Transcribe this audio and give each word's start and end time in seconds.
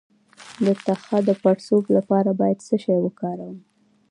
د 0.65 0.67
تخه 0.85 1.17
د 1.27 1.29
پړسوب 1.41 1.83
لپاره 1.97 2.29
باید 2.39 2.57
څه 2.67 2.75
شی 2.83 2.97
وکاروم؟ 3.01 3.55